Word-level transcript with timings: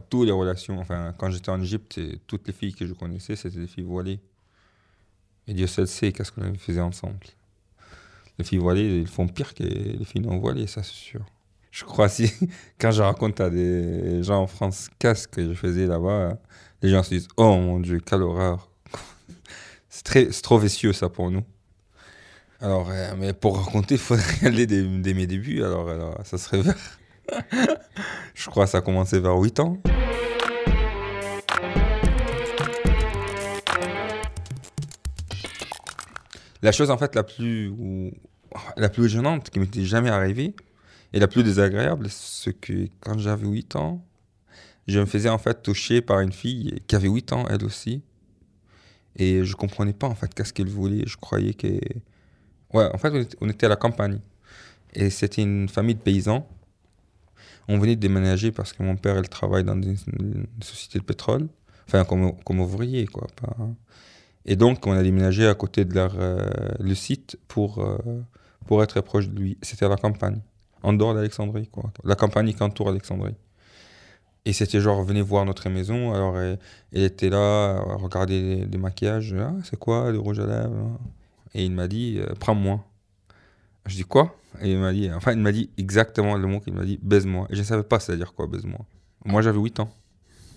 toutes 0.00 0.26
les 0.26 0.32
relations, 0.32 0.78
enfin, 0.78 1.14
quand 1.18 1.30
j'étais 1.30 1.50
en 1.50 1.60
Égypte, 1.60 2.00
toutes 2.26 2.46
les 2.46 2.52
filles 2.52 2.74
que 2.74 2.86
je 2.86 2.92
connaissais, 2.92 3.36
c'était 3.36 3.60
des 3.60 3.66
filles 3.66 3.84
voilées. 3.84 4.20
Et 5.46 5.54
Dieu 5.54 5.66
seul 5.66 5.86
sait 5.86 6.12
qu'est-ce 6.12 6.32
qu'on 6.32 6.54
faisait 6.54 6.80
ensemble. 6.80 7.18
Les 8.38 8.44
filles 8.44 8.58
voilées, 8.58 9.00
ils 9.00 9.08
font 9.08 9.26
pire 9.26 9.54
que 9.54 9.62
les 9.62 10.04
filles 10.04 10.22
non 10.22 10.38
voilées, 10.38 10.66
ça 10.66 10.82
c'est 10.82 10.94
sûr. 10.94 11.24
Je 11.70 11.84
crois 11.84 12.08
si, 12.08 12.32
quand 12.80 12.90
je 12.90 13.02
raconte 13.02 13.40
à 13.40 13.50
des 13.50 14.22
gens 14.22 14.42
en 14.42 14.46
France 14.46 14.90
qu'est-ce 14.98 15.28
que 15.28 15.48
je 15.48 15.54
faisais 15.54 15.86
là-bas, 15.86 16.38
les 16.82 16.90
gens 16.90 17.02
se 17.02 17.10
disent 17.10 17.28
Oh 17.36 17.56
mon 17.56 17.80
Dieu, 17.80 18.00
quelle 18.00 18.22
horreur. 18.22 18.68
c'est, 19.88 20.30
trop 20.42 20.58
vicieux 20.58 20.92
ça 20.92 21.08
pour 21.08 21.30
nous. 21.30 21.44
Alors, 22.60 22.90
euh, 22.90 23.14
mais 23.16 23.32
pour 23.32 23.58
raconter, 23.58 23.94
il 23.94 24.00
faudrait 24.00 24.24
aller 24.46 24.66
dès, 24.66 25.14
mes 25.14 25.26
débuts, 25.26 25.62
alors, 25.62 25.88
alors 25.88 26.18
ça 26.24 26.38
serait 26.38 26.60
vers. 26.60 26.76
je 28.34 28.50
crois 28.50 28.64
que 28.64 28.70
ça 28.70 28.78
a 28.78 28.82
commencé 28.82 29.18
vers 29.18 29.36
8 29.36 29.60
ans. 29.60 29.78
La 36.62 36.72
chose 36.72 36.90
en 36.90 36.98
fait 36.98 37.14
la 37.14 37.22
plus, 37.22 37.72
la 38.76 38.88
plus 38.88 39.08
gênante 39.08 39.50
qui 39.50 39.58
m'était 39.60 39.84
jamais 39.84 40.10
arrivée 40.10 40.54
et 41.12 41.20
la 41.20 41.28
plus 41.28 41.42
désagréable, 41.42 42.08
c'est 42.10 42.52
que 42.52 42.88
quand 43.00 43.18
j'avais 43.18 43.46
8 43.46 43.76
ans, 43.76 44.04
je 44.86 44.98
me 44.98 45.06
faisais 45.06 45.28
en 45.28 45.38
fait 45.38 45.62
toucher 45.62 46.02
par 46.02 46.20
une 46.20 46.32
fille 46.32 46.80
qui 46.86 46.96
avait 46.96 47.08
8 47.08 47.32
ans 47.32 47.46
elle 47.48 47.64
aussi. 47.64 48.02
Et 49.16 49.44
je 49.44 49.56
comprenais 49.56 49.92
pas 49.92 50.06
en 50.06 50.14
fait 50.14 50.32
qu'est-ce 50.34 50.52
qu'elle 50.52 50.68
voulait. 50.68 51.04
Je 51.06 51.16
croyais 51.16 51.54
que... 51.54 51.78
Ouais, 52.72 52.88
en 52.92 52.98
fait 52.98 53.36
on 53.40 53.48
était 53.48 53.66
à 53.66 53.68
la 53.68 53.76
campagne. 53.76 54.20
Et 54.92 55.10
c'était 55.10 55.42
une 55.42 55.68
famille 55.68 55.94
de 55.94 56.00
paysans. 56.00 56.48
On 57.68 57.78
venait 57.78 57.96
de 57.96 58.00
déménager 58.00 58.50
parce 58.50 58.72
que 58.72 58.82
mon 58.82 58.96
père, 58.96 59.18
il 59.18 59.28
travaille 59.28 59.64
dans 59.64 59.80
une, 59.80 59.96
société 60.60 60.98
de 60.98 61.04
pétrole. 61.04 61.48
Enfin, 61.86 62.04
comme, 62.04 62.36
comme 62.44 62.60
ouvrier, 62.60 63.06
quoi. 63.06 63.26
Pas, 63.36 63.56
et 64.46 64.56
donc, 64.56 64.86
on 64.86 64.92
a 64.92 65.02
déménagé 65.02 65.46
à 65.46 65.54
côté 65.54 65.84
de 65.84 65.94
leur, 65.94 66.14
euh, 66.18 66.48
le 66.78 66.94
site 66.94 67.38
pour, 67.48 67.78
euh, 67.78 67.98
pour 68.66 68.82
être 68.82 69.00
proche 69.00 69.28
de 69.28 69.38
lui. 69.38 69.58
C'était 69.62 69.88
la 69.88 69.96
campagne, 69.96 70.40
en 70.82 70.92
dehors 70.92 71.14
d'Alexandrie, 71.14 71.68
quoi. 71.68 71.92
La 72.04 72.14
campagne 72.14 72.52
qui 72.52 72.62
entoure 72.62 72.88
Alexandrie. 72.88 73.34
Et 74.46 74.54
c'était 74.54 74.80
genre, 74.80 75.02
venez 75.04 75.20
voir 75.20 75.44
notre 75.44 75.68
maison. 75.68 76.14
Alors, 76.14 76.38
elle, 76.38 76.58
était 76.92 77.28
là, 77.28 77.76
à 77.76 77.96
regarder 77.96 78.64
les, 78.64 78.78
maquillages. 78.78 79.34
Ah, 79.38 79.52
c'est 79.62 79.78
quoi, 79.78 80.10
le 80.10 80.18
rouge 80.18 80.40
à 80.40 80.46
lèvres 80.46 80.98
Et 81.54 81.64
il 81.64 81.72
m'a 81.72 81.86
dit, 81.86 82.18
euh, 82.18 82.32
prends-moi. 82.38 82.82
Je 83.84 83.96
dis 83.96 84.04
quoi? 84.04 84.34
Et 84.62 84.72
il 84.72 84.78
m'a 84.78 84.92
dit, 84.92 85.10
enfin, 85.12 85.32
il 85.32 85.38
m'a 85.38 85.52
dit 85.52 85.68
exactement 85.76 86.36
le 86.36 86.46
mot 86.46 86.60
qu'il 86.60 86.72
m'a 86.72 86.84
dit, 86.84 86.98
baise-moi. 87.02 87.46
Et 87.50 87.54
je 87.54 87.60
ne 87.60 87.66
savais 87.66 87.82
pas 87.82 88.00
c'est-à-dire 88.00 88.32
quoi, 88.32 88.46
baise-moi. 88.46 88.80
Moi, 89.26 89.42
j'avais 89.42 89.58
8 89.58 89.80
ans. 89.80 89.90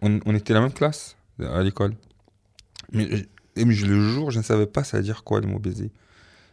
On, 0.00 0.20
on 0.24 0.34
était 0.34 0.54
la 0.54 0.60
même 0.60 0.72
classe 0.72 1.16
à 1.40 1.62
l'école. 1.62 1.94
Mais 2.92 3.26
et 3.56 3.64
le 3.64 4.10
jour, 4.10 4.30
je 4.30 4.38
ne 4.38 4.44
savais 4.44 4.66
pas 4.66 4.84
ça 4.84 4.98
veut 4.98 5.02
dire 5.02 5.24
quoi 5.24 5.40
le 5.40 5.46
mot 5.46 5.58
baiser. 5.58 5.92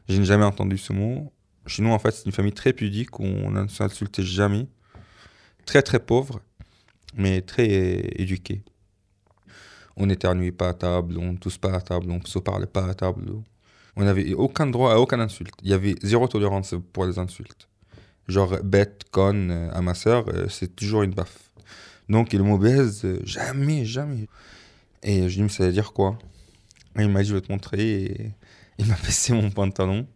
Je 0.09 0.17
n'ai 0.17 0.25
jamais 0.25 0.43
entendu 0.43 0.77
ce 0.77 0.93
mot. 0.93 1.31
Chez 1.67 1.81
nous, 1.83 1.91
en 1.91 1.99
fait, 1.99 2.11
c'est 2.11 2.25
une 2.25 2.31
famille 2.31 2.53
très 2.53 2.73
pudique 2.73 3.19
on 3.19 3.51
ne 3.51 3.67
s'insultait 3.67 4.23
jamais. 4.23 4.67
Très, 5.65 5.81
très 5.81 5.99
pauvre, 5.99 6.41
mais 7.15 7.41
très 7.41 7.67
éduqué. 8.15 8.63
On 9.95 10.07
n'éternuait 10.07 10.51
pas 10.51 10.69
à 10.69 10.73
table, 10.73 11.17
on 11.17 11.33
ne 11.33 11.37
tousse 11.37 11.57
pas 11.57 11.73
à 11.73 11.81
table, 11.81 12.09
on 12.09 12.17
ne 12.17 12.25
se 12.25 12.39
parlait 12.39 12.65
pas 12.65 12.87
à 12.87 12.93
table. 12.93 13.31
On 13.95 14.03
n'avait 14.03 14.33
aucun 14.33 14.67
droit 14.67 14.93
à 14.93 14.97
aucune 14.97 15.19
insulte. 15.19 15.53
Il 15.63 15.69
y 15.69 15.73
avait 15.73 15.95
zéro 16.01 16.27
tolérance 16.27 16.75
pour 16.93 17.05
les 17.05 17.19
insultes. 17.19 17.67
Genre 18.27 18.57
bête, 18.63 19.03
conne 19.11 19.51
euh, 19.51 19.71
à 19.73 19.81
ma 19.81 19.93
soeur, 19.93 20.25
euh, 20.29 20.47
c'est 20.47 20.75
toujours 20.75 21.03
une 21.03 21.13
baffe. 21.13 21.51
Donc 22.07 22.31
le 22.33 22.43
mot 22.43 22.57
baise, 22.57 23.01
euh, 23.03 23.19
jamais, 23.23 23.83
jamais. 23.83 24.27
Et 25.03 25.27
je 25.27 25.35
dis, 25.35 25.43
mais 25.43 25.49
ça 25.49 25.65
veut 25.65 25.73
dire 25.73 25.91
quoi? 25.91 26.17
Il 26.99 27.09
m'a 27.09 27.21
dit, 27.21 27.29
je 27.29 27.35
vais 27.35 27.41
te 27.41 27.51
montrer. 27.51 28.33
Il 28.77 28.87
m'a 28.87 28.95
baissé 29.03 29.33
mon 29.33 29.49
pantalon. 29.49 30.07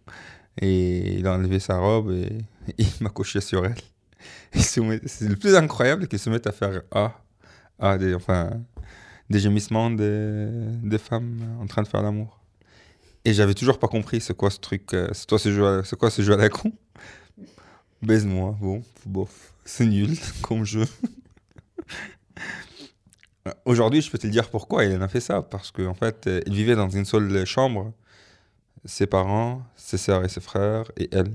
Et 0.61 1.15
il 1.19 1.27
a 1.27 1.33
enlevé 1.33 1.59
sa 1.59 1.77
robe 1.77 2.11
et, 2.11 2.37
il 2.77 2.87
m'a 3.01 3.09
couché 3.09 3.41
sur 3.41 3.65
elle. 3.65 3.75
C'est 4.53 4.81
le 4.81 5.35
plus 5.35 5.55
incroyable 5.55 6.07
qu'il 6.07 6.19
se 6.19 6.29
mette 6.29 6.47
à 6.47 6.51
faire 6.51 6.81
ah, 6.91 7.19
ah 7.77 7.97
des, 7.97 8.15
enfin, 8.15 8.51
des 9.29 9.39
gémissements 9.39 9.91
des, 9.91 10.47
des 10.81 10.97
femmes 10.97 11.41
en 11.61 11.67
train 11.67 11.83
de 11.83 11.87
faire 11.87 12.01
l'amour. 12.01 12.39
Et 13.25 13.33
j'avais 13.33 13.53
toujours 13.53 13.79
pas 13.79 13.87
compris 13.87 14.21
c'est 14.21 14.35
quoi 14.35 14.49
ce 14.49 14.59
truc, 14.59 14.93
euh, 14.93 15.09
c'est 15.13 15.27
quoi 15.27 15.39
ce 15.39 15.51
jeu, 15.51 15.83
c'est 15.83 15.97
quoi 15.97 16.09
ce 16.09 16.21
jeu 16.21 16.33
à 16.33 16.37
la 16.37 16.49
con. 16.49 16.71
Baise-moi, 18.01 18.55
bon, 18.61 18.83
bof, 19.05 19.53
c'est 19.65 19.85
nul 19.85 20.15
comme 20.41 20.63
jeu. 20.63 20.85
Aujourd'hui, 23.65 24.01
je 24.01 24.09
peux 24.09 24.17
te 24.17 24.27
dire 24.27 24.49
pourquoi 24.49 24.85
il 24.85 24.97
en 24.97 25.01
a 25.01 25.07
fait 25.07 25.19
ça. 25.19 25.41
Parce 25.41 25.71
qu'en 25.71 25.93
fait, 25.93 26.29
il 26.45 26.53
vivait 26.53 26.75
dans 26.75 26.89
une 26.89 27.05
seule 27.05 27.45
chambre. 27.45 27.93
Ses 28.85 29.07
parents, 29.07 29.63
ses 29.75 29.97
sœurs 29.97 30.23
et 30.23 30.29
ses 30.29 30.41
frères, 30.41 30.91
et 30.97 31.09
elle. 31.11 31.31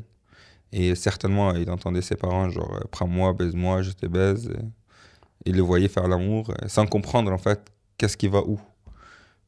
Et 0.72 0.94
certainement, 0.94 1.52
il 1.54 1.68
entendait 1.70 2.02
ses 2.02 2.14
parents, 2.14 2.48
genre, 2.48 2.78
prends-moi, 2.92 3.32
baise-moi, 3.32 3.82
je 3.82 3.90
te 3.90 4.06
baise. 4.06 4.52
Il 5.44 5.56
le 5.56 5.62
voyait 5.62 5.88
faire 5.88 6.06
l'amour 6.06 6.54
sans 6.68 6.86
comprendre, 6.86 7.32
en 7.32 7.38
fait, 7.38 7.60
qu'est-ce 7.98 8.16
qui 8.16 8.28
va 8.28 8.40
où. 8.40 8.60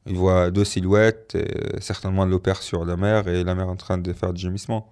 Il 0.05 0.15
voit 0.15 0.51
deux 0.51 0.65
silhouettes, 0.65 1.37
certainement 1.79 2.25
l'opère 2.25 2.61
sur 2.61 2.83
la 2.83 2.97
mer 2.97 3.29
et 3.29 3.45
la 3.45 3.55
mer 3.55 3.69
en 3.69 3.77
train 3.77 3.97
de 3.97 4.11
faire 4.11 4.33
du 4.33 4.41
gémissement. 4.41 4.91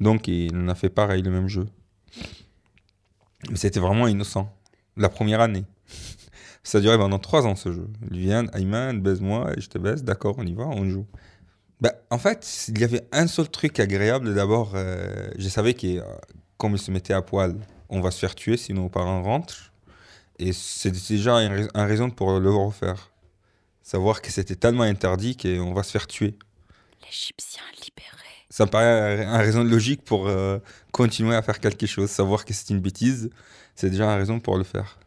Donc, 0.00 0.26
il 0.26 0.56
en 0.56 0.68
a 0.68 0.74
fait 0.74 0.88
pareil, 0.88 1.22
le 1.22 1.30
même 1.30 1.46
jeu. 1.48 1.68
Mais 3.50 3.56
c'était 3.56 3.78
vraiment 3.78 4.08
innocent. 4.08 4.52
La 4.96 5.08
première 5.08 5.40
année. 5.40 5.64
Ça 6.68 6.76
a 6.76 6.80
duré 6.82 6.98
pendant 6.98 7.18
trois 7.18 7.46
ans 7.46 7.56
ce 7.56 7.72
jeu. 7.72 7.88
Il 8.10 8.18
vient, 8.18 8.44
Ayman, 8.52 9.00
baise-moi 9.00 9.54
et 9.56 9.60
je 9.62 9.70
te 9.70 9.78
baise, 9.78 10.04
d'accord, 10.04 10.34
on 10.36 10.44
y 10.44 10.52
va, 10.52 10.66
on 10.66 10.84
joue. 10.84 11.06
Bah, 11.80 11.94
en 12.10 12.18
fait, 12.18 12.66
il 12.68 12.78
y 12.78 12.84
avait 12.84 13.08
un 13.10 13.26
seul 13.26 13.48
truc 13.48 13.80
agréable. 13.80 14.34
D'abord, 14.34 14.72
euh, 14.74 15.30
je 15.38 15.48
savais 15.48 15.72
que 15.72 15.86
euh, 15.86 16.02
comme 16.58 16.72
il 16.72 16.78
se 16.78 16.90
mettait 16.90 17.14
à 17.14 17.22
poil, 17.22 17.56
on 17.88 18.02
va 18.02 18.10
se 18.10 18.18
faire 18.18 18.34
tuer 18.34 18.58
si 18.58 18.74
nos 18.74 18.90
parents 18.90 19.22
rentrent. 19.22 19.72
Et 20.38 20.52
c'est 20.52 20.90
déjà 20.90 21.36
une, 21.36 21.70
raison 21.74 22.10
pour 22.10 22.38
le 22.38 22.50
refaire. 22.50 23.12
Savoir 23.82 24.20
que 24.20 24.30
c'était 24.30 24.56
tellement 24.56 24.82
interdit 24.82 25.38
qu'on 25.38 25.72
va 25.72 25.82
se 25.82 25.92
faire 25.92 26.06
tuer. 26.06 26.36
L'Égyptien 27.02 27.62
libéré. 27.82 28.28
Ça 28.50 28.66
me 28.66 28.70
paraît 28.70 29.24
une 29.24 29.30
raison 29.30 29.64
logique 29.64 30.04
pour 30.04 30.28
euh, 30.28 30.58
continuer 30.92 31.34
à 31.34 31.40
faire 31.40 31.60
quelque 31.60 31.86
chose. 31.86 32.10
Savoir 32.10 32.44
que 32.44 32.52
c'est 32.52 32.68
une 32.68 32.80
bêtise, 32.80 33.30
c'est 33.74 33.88
déjà 33.88 34.04
une 34.04 34.18
raison 34.18 34.38
pour 34.38 34.58
le 34.58 34.64
faire. 34.64 34.98